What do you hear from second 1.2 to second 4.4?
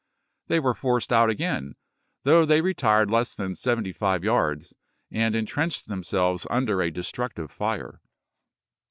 again, though they retired less than seventy five